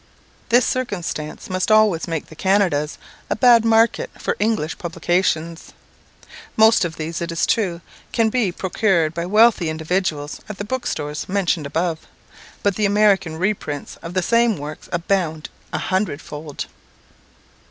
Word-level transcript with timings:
This 0.49 0.65
circumstance 0.65 1.47
must 1.47 1.69
always 1.69 2.07
make 2.07 2.25
the 2.25 2.35
Canadas 2.35 2.97
a 3.29 3.35
bad 3.35 3.63
market 3.63 4.09
for 4.17 4.35
English 4.39 4.79
publications. 4.79 5.73
Most 6.57 6.83
of 6.83 6.95
these, 6.95 7.21
it 7.21 7.31
is 7.31 7.45
true, 7.45 7.81
can 8.11 8.31
be 8.31 8.51
procured 8.51 9.13
by 9.13 9.27
wealthy 9.27 9.69
individuals 9.69 10.39
at 10.49 10.57
the 10.57 10.65
book 10.65 10.87
stores 10.87 11.29
mentioned 11.29 11.67
above, 11.67 11.99
but 12.63 12.77
the 12.77 12.87
American 12.87 13.37
reprints 13.37 13.97
of 13.97 14.15
the 14.15 14.23
same 14.23 14.57
works 14.57 14.89
abound 14.91 15.49
a 15.71 15.77
hundred 15.77 16.19
fold. 16.19 16.65